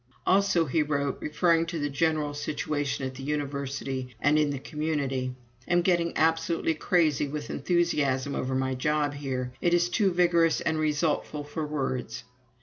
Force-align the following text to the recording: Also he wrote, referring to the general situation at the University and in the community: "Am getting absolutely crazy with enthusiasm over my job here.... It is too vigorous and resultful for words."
Also 0.25 0.65
he 0.65 0.81
wrote, 0.81 1.19
referring 1.21 1.67
to 1.67 1.77
the 1.77 1.87
general 1.87 2.33
situation 2.33 3.05
at 3.05 3.13
the 3.13 3.21
University 3.21 4.15
and 4.19 4.39
in 4.39 4.49
the 4.49 4.57
community: 4.57 5.35
"Am 5.67 5.83
getting 5.83 6.11
absolutely 6.17 6.73
crazy 6.73 7.27
with 7.27 7.51
enthusiasm 7.51 8.33
over 8.33 8.55
my 8.55 8.73
job 8.73 9.13
here.... 9.13 9.51
It 9.61 9.75
is 9.75 9.89
too 9.89 10.11
vigorous 10.11 10.59
and 10.59 10.79
resultful 10.79 11.43
for 11.43 11.67
words." 11.67 12.23